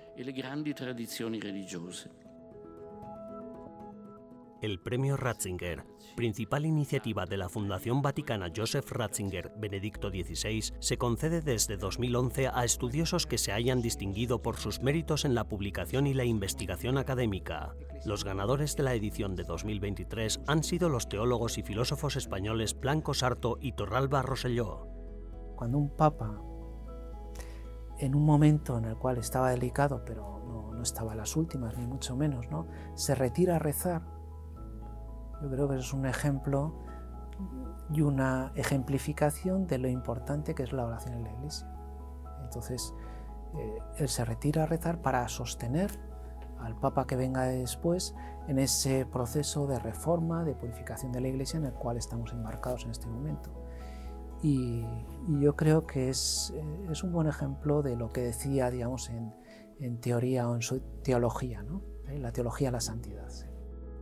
El 4.61 4.79
Premio 4.79 5.17
Ratzinger, 5.17 5.83
principal 6.15 6.65
iniciativa 6.65 7.25
de 7.25 7.35
la 7.35 7.49
Fundación 7.49 8.01
Vaticana 8.01 8.51
Joseph 8.55 8.89
Ratzinger 8.89 9.51
Benedicto 9.57 10.09
XVI, 10.09 10.73
se 10.79 10.97
concede 10.97 11.41
desde 11.41 11.75
2011 11.75 12.47
a 12.47 12.63
estudiosos 12.63 13.27
que 13.27 13.37
se 13.37 13.51
hayan 13.51 13.81
distinguido 13.81 14.41
por 14.41 14.55
sus 14.55 14.81
méritos 14.81 15.25
en 15.25 15.35
la 15.35 15.49
publicación 15.49 16.07
y 16.07 16.13
la 16.13 16.23
investigación 16.23 16.97
académica. 16.97 17.75
Los 18.05 18.23
ganadores 18.23 18.77
de 18.77 18.83
la 18.83 18.93
edición 18.93 19.35
de 19.35 19.43
2023 19.43 20.39
han 20.47 20.63
sido 20.63 20.87
los 20.87 21.09
teólogos 21.09 21.57
y 21.57 21.63
filósofos 21.63 22.15
españoles 22.15 22.79
Blanco 22.79 23.13
Sarto 23.13 23.57
y 23.59 23.73
Torralba 23.73 24.21
Rosselló. 24.21 24.87
Cuando 25.57 25.77
un 25.77 25.89
papa, 25.89 26.41
en 27.99 28.15
un 28.15 28.23
momento 28.23 28.77
en 28.77 28.85
el 28.85 28.95
cual 28.95 29.17
estaba 29.17 29.49
delicado, 29.49 30.03
pero 30.05 30.71
no, 30.71 30.81
estaba 30.81 31.11
en 31.11 31.17
las 31.17 31.35
últimas, 31.35 31.77
ni 31.77 31.85
mucho 31.85 32.15
menos, 32.15 32.49
¿no? 32.49 32.67
se 32.95 33.15
retira 33.15 33.57
a 33.57 33.59
rezar, 33.59 34.14
yo 35.45 35.51
creo 35.51 35.69
que 35.69 35.77
es 35.77 35.93
un 35.93 36.07
ejemplo 36.07 36.73
y 37.91 38.01
una 38.01 38.51
ejemplificación 38.55 39.67
de 39.67 39.77
lo 39.77 39.87
importante 39.87 40.55
que 40.55 40.63
es 40.63 40.73
la 40.73 40.85
oración 40.85 41.13
en 41.13 41.23
la 41.23 41.31
iglesia. 41.33 41.67
Entonces, 42.43 42.95
eh, 43.53 43.77
él 43.99 44.09
se 44.09 44.25
retira 44.25 44.63
a 44.63 44.65
rezar 44.65 45.03
para 45.03 45.27
sostener 45.27 45.91
al 46.59 46.75
Papa 46.79 47.05
que 47.05 47.15
venga 47.15 47.43
después 47.43 48.15
en 48.47 48.57
ese 48.57 49.05
proceso 49.05 49.67
de 49.67 49.77
reforma, 49.77 50.43
de 50.43 50.55
purificación 50.55 51.11
de 51.11 51.21
la 51.21 51.27
iglesia 51.27 51.57
en 51.57 51.65
el 51.65 51.73
cual 51.73 51.97
estamos 51.97 52.31
embarcados 52.33 52.85
en 52.85 52.91
este 52.91 53.05
momento. 53.05 53.51
Y, 54.41 54.83
y 55.27 55.39
yo 55.41 55.55
creo 55.55 55.85
que 55.85 56.09
es, 56.09 56.53
eh, 56.55 56.87
es, 56.89 57.03
un 57.03 57.11
buen 57.11 57.27
ejemplo 57.27 57.83
de 57.83 57.95
lo 57.95 58.11
que 58.11 58.21
decía, 58.21 58.71
digamos, 58.71 59.09
en, 59.09 59.31
en 59.79 59.99
teoría 59.99 60.49
o 60.49 60.55
en 60.55 60.63
su 60.63 60.79
teología, 61.03 61.61
¿no? 61.61 61.83
¿Eh? 62.07 62.17
la 62.17 62.31
teología 62.31 62.69
de 62.69 62.73
la 62.73 62.81
santidad. 62.81 63.29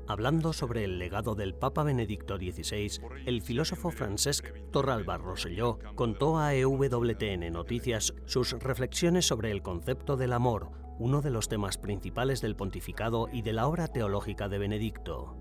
Hablando 0.05 0.51
sobre 0.51 0.83
el 0.83 1.00
legado 1.00 1.33
del 1.33 1.55
Papa 1.55 1.83
Benedicto 1.83 2.36
XVI, 2.36 3.00
el 3.25 3.41
filósofo 3.41 3.89
Francesc 3.89 4.45
Torralba 4.72 5.17
Rosselló 5.17 5.79
contó 5.95 6.38
a 6.38 6.53
EWTN 6.53 7.51
Noticias 7.53 8.13
sus 8.25 8.51
reflexiones 8.60 9.25
sobre 9.25 9.51
el 9.51 9.62
concepto 9.62 10.17
del 10.17 10.33
amor, 10.33 10.72
uno 11.00 11.22
de 11.22 11.31
los 11.31 11.48
temas 11.48 11.77
principales 11.77 12.41
del 12.41 12.57
pontificado 12.57 13.29
y 13.31 13.43
de 13.43 13.53
la 13.53 13.65
obra 13.65 13.88
teológica 13.88 14.50
de 14.50 14.57
Benedicto. 14.57 15.38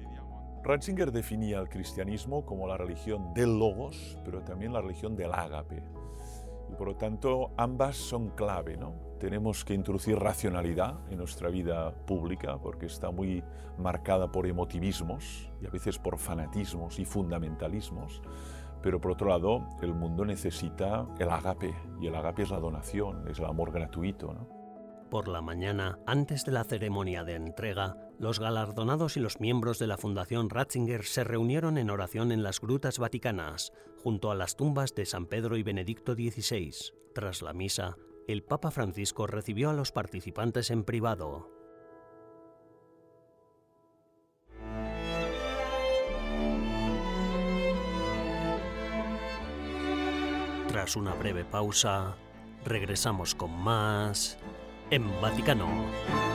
Ratzinger 0.63 1.11
definía 1.11 1.59
el 1.59 1.69
cristianismo 1.69 2.47
como 2.47 2.69
la 2.69 2.77
religión 2.77 3.35
del 3.35 3.59
logos, 3.59 4.17
pero 4.25 4.43
también 4.43 4.73
la 4.73 4.81
religión 4.81 5.17
del 5.17 5.35
ágape. 5.35 5.83
Y 6.71 6.75
por 6.77 6.87
lo 6.87 6.97
tanto, 6.97 7.51
ambas 7.57 7.97
son 7.97 8.31
clave, 8.31 8.77
¿no? 8.77 9.12
Tenemos 9.23 9.65
que 9.65 9.73
introducir 9.73 10.19
racionalidad 10.19 10.99
en 11.09 11.19
nuestra 11.19 11.49
vida 11.49 11.95
pública 12.07 12.59
porque 12.61 12.87
está 12.87 13.13
muy 13.13 13.45
marcada 13.79 14.33
por 14.33 14.49
emotivismos 14.49 15.49
y 15.61 15.67
a 15.67 15.71
veces 15.71 15.97
por 15.97 16.19
fanatismos 16.19 16.99
y 16.99 17.05
fundamentalismos. 17.05 18.21
Pero 18.83 19.01
por 19.01 19.13
otro 19.13 19.29
lado, 19.29 19.65
el 19.81 19.95
mundo 19.95 20.25
necesita 20.25 21.07
el 21.21 21.31
agape 21.31 21.73
y 22.01 22.09
el 22.09 22.17
agape 22.17 22.43
es 22.43 22.51
la 22.51 22.59
donación, 22.59 23.29
es 23.29 23.39
el 23.39 23.45
amor 23.45 23.71
gratuito, 23.71 24.35
¿no? 24.35 24.49
Por 25.09 25.29
la 25.29 25.41
mañana, 25.41 26.01
antes 26.05 26.45
de 26.45 26.51
la 26.51 26.65
ceremonia 26.65 27.23
de 27.23 27.37
entrega, 27.37 27.97
los 28.19 28.41
galardonados 28.41 29.17
y 29.17 29.21
los 29.21 29.39
miembros 29.39 29.79
de 29.79 29.87
la 29.87 29.99
Fundación 29.99 30.51
Ratzinger 30.51 31.05
se 31.05 31.23
reunieron 31.23 31.79
en 31.79 31.91
oración 31.91 32.33
en 32.33 32.43
las 32.43 32.61
grutas 32.61 32.99
vaticanas, 32.99 33.73
junto 34.03 34.33
a 34.33 34.35
las 34.35 34.57
tumbas 34.57 34.97
de 34.97 35.07
San 35.07 35.27
Pedro 35.27 35.57
y 35.57 35.63
Benedicto 35.63 36.15
XVI. 36.15 36.73
Tras 37.15 37.43
la 37.43 37.53
misa, 37.53 37.97
el 38.29 38.43
Papa 38.43 38.71
Francisco 38.71 39.27
recibió 39.27 39.71
a 39.71 39.73
los 39.73 39.93
participantes 39.93 40.71
en 40.71 40.85
privado. 40.85 41.51
Tras 50.69 50.97
una 50.97 51.15
breve 51.15 51.45
pausa, 51.45 52.17
regresamos 52.65 53.35
con 53.35 53.53
más 53.53 54.39
en 54.91 55.09
Vaticano. 55.21 56.32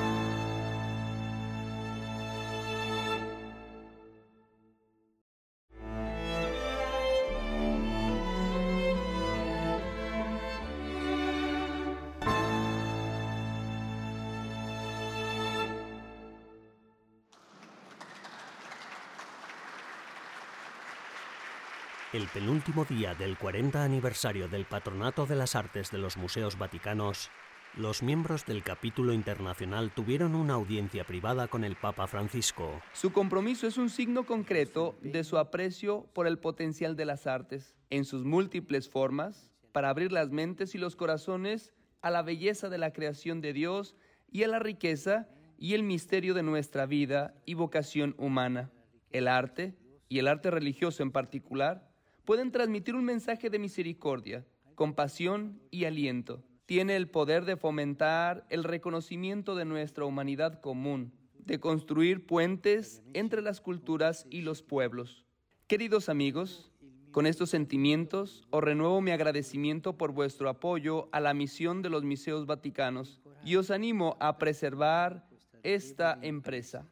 El 22.27 22.41
penúltimo 22.41 22.83
día 22.83 23.15
del 23.15 23.37
40 23.37 23.85
aniversario 23.85 24.49
del 24.49 24.65
Patronato 24.65 25.25
de 25.25 25.37
las 25.37 25.55
Artes 25.55 25.91
de 25.91 25.97
los 25.97 26.17
Museos 26.17 26.57
Vaticanos, 26.57 27.31
los 27.73 28.03
miembros 28.03 28.45
del 28.45 28.63
capítulo 28.63 29.13
internacional 29.13 29.93
tuvieron 29.93 30.35
una 30.35 30.55
audiencia 30.55 31.05
privada 31.05 31.47
con 31.47 31.63
el 31.63 31.77
Papa 31.77 32.05
Francisco. 32.05 32.81
Su 32.91 33.13
compromiso 33.13 33.65
es 33.65 33.77
un 33.77 33.89
signo 33.89 34.25
concreto 34.25 34.97
de 35.01 35.23
su 35.23 35.37
aprecio 35.37 36.09
por 36.13 36.27
el 36.27 36.37
potencial 36.37 36.97
de 36.97 37.05
las 37.05 37.27
artes, 37.27 37.77
en 37.89 38.03
sus 38.03 38.25
múltiples 38.25 38.89
formas, 38.89 39.49
para 39.71 39.89
abrir 39.89 40.11
las 40.11 40.29
mentes 40.29 40.75
y 40.75 40.79
los 40.79 40.97
corazones 40.97 41.71
a 42.01 42.11
la 42.11 42.23
belleza 42.23 42.67
de 42.67 42.77
la 42.77 42.91
creación 42.91 43.39
de 43.39 43.53
Dios 43.53 43.95
y 44.29 44.43
a 44.43 44.49
la 44.49 44.59
riqueza 44.59 45.29
y 45.57 45.75
el 45.75 45.83
misterio 45.83 46.33
de 46.33 46.43
nuestra 46.43 46.87
vida 46.87 47.35
y 47.45 47.53
vocación 47.53 48.15
humana. 48.17 48.69
El 49.11 49.29
arte, 49.29 49.77
y 50.09 50.19
el 50.19 50.27
arte 50.27 50.51
religioso 50.51 51.03
en 51.03 51.11
particular, 51.11 51.87
pueden 52.27 52.51
transmitir 52.51 52.93
un 52.93 53.05
mensaje 53.05 53.49
de 53.49 53.57
misericordia, 53.57 54.45
compasión 54.75 55.61
y 55.71 55.85
aliento. 55.85 56.43
Tiene 56.65 56.97
el 56.97 57.07
poder 57.07 57.45
de 57.45 57.55
fomentar 57.55 58.45
el 58.49 58.65
reconocimiento 58.65 59.55
de 59.55 59.63
nuestra 59.63 60.03
humanidad 60.03 60.59
común, 60.59 61.13
de 61.45 61.61
construir 61.61 62.25
puentes 62.25 63.01
entre 63.13 63.41
las 63.41 63.61
culturas 63.61 64.27
y 64.29 64.41
los 64.41 64.61
pueblos. 64.61 65.23
Queridos 65.67 66.09
amigos, 66.09 66.69
con 67.11 67.27
estos 67.27 67.49
sentimientos 67.49 68.43
os 68.49 68.61
renuevo 68.61 68.99
mi 68.99 69.11
agradecimiento 69.11 69.97
por 69.97 70.11
vuestro 70.11 70.49
apoyo 70.49 71.07
a 71.13 71.21
la 71.21 71.33
misión 71.33 71.81
de 71.81 71.89
los 71.89 72.03
museos 72.03 72.45
vaticanos 72.45 73.21
y 73.45 73.55
os 73.55 73.71
animo 73.71 74.17
a 74.19 74.37
preservar 74.37 75.25
esta 75.63 76.19
empresa. 76.21 76.89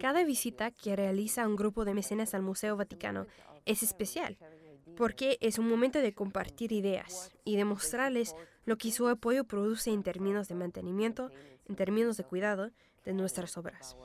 Cada 0.00 0.24
visita 0.24 0.70
que 0.70 0.96
realiza 0.96 1.46
un 1.46 1.56
grupo 1.56 1.84
de 1.84 1.94
mecenas 1.94 2.34
al 2.34 2.42
Museo 2.42 2.76
Vaticano 2.76 3.26
es 3.64 3.82
especial, 3.82 4.38
porque 4.96 5.38
es 5.40 5.58
un 5.58 5.68
momento 5.68 6.00
de 6.00 6.14
compartir 6.14 6.72
ideas 6.72 7.30
y 7.44 7.56
demostrarles 7.56 8.34
lo 8.64 8.76
que 8.76 8.92
su 8.92 9.08
apoyo 9.08 9.44
produce 9.44 9.90
en 9.90 10.02
términos 10.02 10.48
de 10.48 10.54
mantenimiento, 10.54 11.30
en 11.66 11.76
términos 11.76 12.16
de 12.16 12.24
cuidado 12.24 12.70
de 13.04 13.12
nuestras 13.12 13.56
obras. 13.56 13.96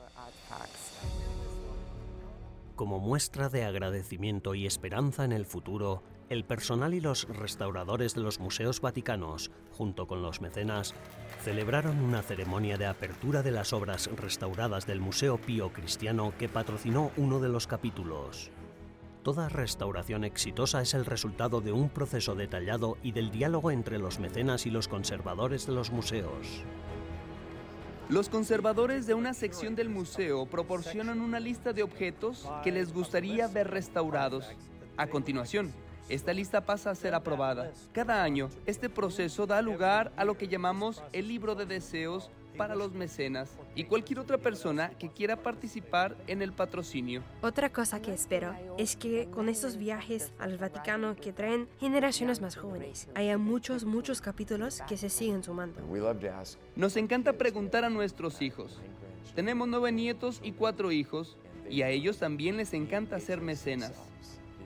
Como 2.76 2.98
muestra 2.98 3.48
de 3.48 3.64
agradecimiento 3.64 4.54
y 4.54 4.66
esperanza 4.66 5.24
en 5.24 5.32
el 5.32 5.44
futuro, 5.44 6.02
el 6.32 6.44
personal 6.44 6.94
y 6.94 7.00
los 7.00 7.28
restauradores 7.28 8.14
de 8.14 8.22
los 8.22 8.40
museos 8.40 8.80
vaticanos, 8.80 9.50
junto 9.72 10.06
con 10.06 10.22
los 10.22 10.40
mecenas, 10.40 10.94
celebraron 11.42 11.98
una 11.98 12.22
ceremonia 12.22 12.78
de 12.78 12.86
apertura 12.86 13.42
de 13.42 13.50
las 13.50 13.74
obras 13.74 14.08
restauradas 14.16 14.86
del 14.86 15.00
Museo 15.00 15.36
Pío 15.38 15.72
Cristiano 15.72 16.32
que 16.38 16.48
patrocinó 16.48 17.10
uno 17.18 17.38
de 17.38 17.50
los 17.50 17.66
capítulos. 17.66 18.50
Toda 19.22 19.50
restauración 19.50 20.24
exitosa 20.24 20.80
es 20.80 20.94
el 20.94 21.04
resultado 21.04 21.60
de 21.60 21.72
un 21.72 21.90
proceso 21.90 22.34
detallado 22.34 22.96
y 23.02 23.12
del 23.12 23.30
diálogo 23.30 23.70
entre 23.70 23.98
los 23.98 24.18
mecenas 24.18 24.64
y 24.64 24.70
los 24.70 24.88
conservadores 24.88 25.66
de 25.66 25.72
los 25.74 25.90
museos. 25.90 26.64
Los 28.08 28.30
conservadores 28.30 29.06
de 29.06 29.14
una 29.14 29.34
sección 29.34 29.74
del 29.74 29.90
museo 29.90 30.46
proporcionan 30.46 31.20
una 31.20 31.40
lista 31.40 31.72
de 31.72 31.82
objetos 31.82 32.48
que 32.64 32.72
les 32.72 32.92
gustaría 32.92 33.48
ver 33.48 33.70
restaurados. 33.70 34.46
A 34.96 35.06
continuación, 35.06 35.72
esta 36.08 36.32
lista 36.32 36.64
pasa 36.64 36.90
a 36.90 36.94
ser 36.94 37.14
aprobada. 37.14 37.72
Cada 37.92 38.22
año, 38.22 38.50
este 38.66 38.88
proceso 38.88 39.46
da 39.46 39.62
lugar 39.62 40.12
a 40.16 40.24
lo 40.24 40.36
que 40.36 40.48
llamamos 40.48 41.02
el 41.12 41.28
libro 41.28 41.54
de 41.54 41.66
deseos 41.66 42.30
para 42.56 42.74
los 42.74 42.92
mecenas 42.92 43.56
y 43.74 43.84
cualquier 43.84 44.18
otra 44.18 44.38
persona 44.38 44.90
que 44.98 45.08
quiera 45.08 45.36
participar 45.36 46.16
en 46.26 46.42
el 46.42 46.52
patrocinio. 46.52 47.22
Otra 47.40 47.72
cosa 47.72 48.02
que 48.02 48.12
espero 48.12 48.54
es 48.78 48.96
que 48.96 49.28
con 49.30 49.48
estos 49.48 49.76
viajes 49.76 50.32
al 50.38 50.58
Vaticano 50.58 51.16
que 51.16 51.32
traen 51.32 51.68
generaciones 51.80 52.40
más 52.40 52.56
jóvenes, 52.56 53.08
haya 53.14 53.38
muchos, 53.38 53.84
muchos 53.84 54.20
capítulos 54.20 54.82
que 54.88 54.96
se 54.96 55.08
siguen 55.08 55.42
sumando. 55.42 55.80
Nos 56.76 56.96
encanta 56.96 57.32
preguntar 57.34 57.84
a 57.84 57.90
nuestros 57.90 58.42
hijos. 58.42 58.80
Tenemos 59.34 59.66
nueve 59.66 59.92
nietos 59.92 60.40
y 60.42 60.52
cuatro 60.52 60.92
hijos 60.92 61.38
y 61.70 61.82
a 61.82 61.88
ellos 61.88 62.18
también 62.18 62.58
les 62.58 62.74
encanta 62.74 63.18
ser 63.18 63.40
mecenas. 63.40 64.11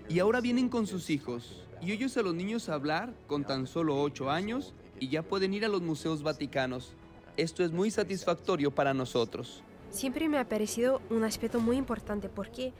Y 0.08 0.20
ahora 0.20 0.40
vienen 0.40 0.68
con 0.68 0.86
sus 0.86 1.10
hijos 1.10 1.64
y 1.80 1.92
oyes 1.92 2.16
a 2.16 2.22
los 2.22 2.34
niños 2.34 2.68
hablar 2.68 3.12
con 3.26 3.44
tan 3.44 3.66
solo 3.66 4.00
8 4.00 4.30
años 4.30 4.74
y 5.00 5.08
ya 5.08 5.22
pueden 5.22 5.52
ir 5.52 5.64
a 5.64 5.68
los 5.68 5.82
museos 5.82 6.22
vaticanos. 6.22 6.94
Esto 7.36 7.64
es 7.64 7.72
muy 7.72 7.90
satisfactorio 7.90 8.74
para 8.74 8.94
nosotros. 8.94 9.62
Siempre 9.90 10.28
me 10.28 10.38
ha 10.38 10.48
parecido 10.48 11.02
un 11.10 11.24
aspecto 11.24 11.60
muy 11.60 11.76
importante 11.76 12.28
porque 12.28 12.72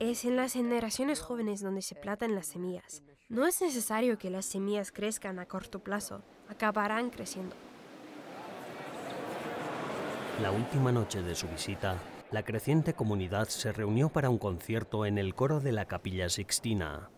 es 0.00 0.24
en 0.24 0.36
las 0.36 0.54
generaciones 0.54 1.20
jóvenes 1.20 1.60
donde 1.60 1.82
se 1.82 1.94
plantan 1.94 2.34
las 2.34 2.46
semillas. 2.46 3.02
No 3.28 3.46
es 3.46 3.60
necesario 3.60 4.18
que 4.18 4.30
las 4.30 4.44
semillas 4.44 4.90
crezcan 4.90 5.38
a 5.38 5.46
corto 5.46 5.78
plazo, 5.78 6.22
acabarán 6.48 7.10
creciendo. 7.10 7.54
La 10.42 10.50
última 10.50 10.90
noche 10.90 11.22
de 11.22 11.34
su 11.34 11.46
visita, 11.46 11.96
la 12.32 12.44
creciente 12.44 12.94
comunidad 12.94 13.48
se 13.48 13.72
reunió 13.72 14.08
para 14.08 14.30
un 14.30 14.38
concierto 14.38 15.04
en 15.04 15.18
el 15.18 15.34
coro 15.34 15.60
de 15.60 15.72
la 15.72 15.84
Capilla 15.84 16.30
Sixtina. 16.30 17.10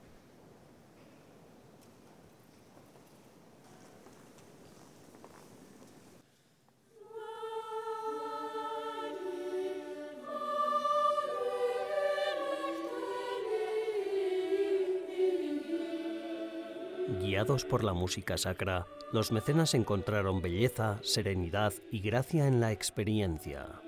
Guiados 17.20 17.64
por 17.64 17.84
la 17.84 17.92
música 17.92 18.36
sacra, 18.36 18.86
los 19.12 19.30
mecenas 19.30 19.74
encontraron 19.74 20.42
belleza, 20.42 20.98
serenidad 21.02 21.72
y 21.92 22.00
gracia 22.00 22.48
en 22.48 22.60
la 22.60 22.72
experiencia. 22.72 23.83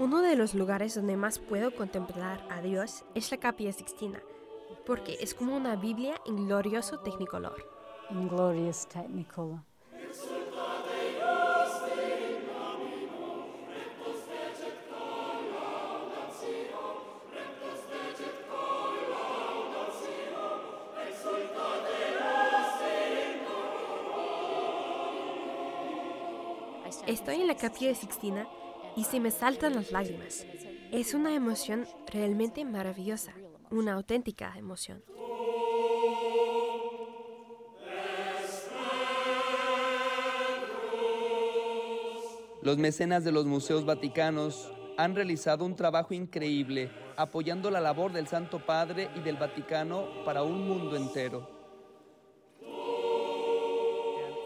Uno 0.00 0.22
de 0.22 0.34
los 0.34 0.54
lugares 0.54 0.96
donde 0.96 1.16
más 1.16 1.38
puedo 1.38 1.72
contemplar 1.72 2.44
a 2.50 2.60
Dios 2.60 3.04
es 3.14 3.30
la 3.30 3.36
Capilla 3.36 3.72
Sixtina, 3.72 4.20
porque 4.84 5.18
es 5.20 5.34
como 5.34 5.54
una 5.54 5.76
Biblia 5.76 6.20
en 6.26 6.48
glorioso 6.48 6.98
Technicolor. 6.98 7.64
In 8.10 8.26
glorious 8.26 8.88
Technicolor. 8.88 9.60
Estoy 27.16 27.40
en 27.40 27.46
la 27.46 27.56
capilla 27.56 27.88
de 27.88 27.94
Sixtina 27.94 28.46
y 28.94 29.04
se 29.04 29.20
me 29.20 29.30
saltan 29.30 29.74
las 29.74 29.90
lágrimas. 29.90 30.46
Es 30.92 31.14
una 31.14 31.34
emoción 31.34 31.86
realmente 32.12 32.62
maravillosa, 32.66 33.32
una 33.70 33.94
auténtica 33.94 34.52
emoción. 34.58 35.02
Los 42.60 42.76
mecenas 42.76 43.24
de 43.24 43.32
los 43.32 43.46
museos 43.46 43.86
vaticanos 43.86 44.70
han 44.98 45.14
realizado 45.14 45.64
un 45.64 45.74
trabajo 45.74 46.12
increíble 46.12 46.90
apoyando 47.16 47.70
la 47.70 47.80
labor 47.80 48.12
del 48.12 48.28
Santo 48.28 48.58
Padre 48.66 49.08
y 49.16 49.20
del 49.20 49.38
Vaticano 49.38 50.22
para 50.26 50.42
un 50.42 50.68
mundo 50.68 50.94
entero. 50.96 51.48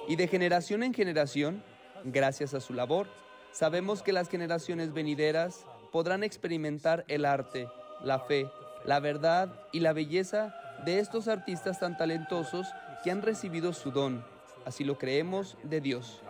Y 0.07 0.15
de 0.15 0.29
generación 0.29 0.85
en 0.85 0.95
generación, 0.95 1.65
Gracias 2.05 2.55
a 2.55 2.61
su 2.61 2.73
labor, 2.73 3.07
sabemos 3.53 4.03
que 4.03 4.13
las 4.13 4.29
generaciones 4.29 4.93
venideras 4.93 5.67
podrán 5.93 6.23
experimentar 6.23 7.05
el 7.09 7.25
arte, 7.25 7.69
la 8.03 8.21
fe, 8.21 8.51
la 8.85 9.01
verdad 9.01 9.53
y 9.73 9.81
la 9.81 9.93
belleza 9.93 10.55
de 10.85 10.99
estos 10.99 11.29
artistas 11.29 11.79
tan 11.79 11.97
talentosos 11.97 12.67
que 13.05 13.11
han 13.11 13.23
recibido 13.23 13.73
su 13.73 13.91
don, 13.91 14.25
así 14.65 14.85
lo 14.85 14.99
creemos, 14.99 15.57
de 15.63 15.81
Dios. 15.81 16.23